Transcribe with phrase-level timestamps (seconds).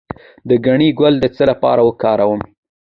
[0.49, 2.41] د ګنی ګل د څه لپاره وکاروم؟